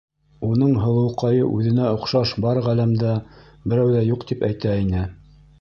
Уның 0.45 0.71
һылыуҡайы 0.85 1.43
уҙенә 1.57 1.85
оҡшаш 1.97 2.33
бар 2.47 2.63
ғаләмдә 2.71 3.13
берәү 3.37 3.95
ҙә 3.99 4.05
юҡ 4.11 4.29
тип 4.33 4.45
әйтә 4.53 4.77
ине. 4.87 5.09